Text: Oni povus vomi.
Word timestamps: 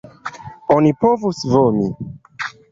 Oni 0.77 0.95
povus 1.05 1.45
vomi. 1.53 1.87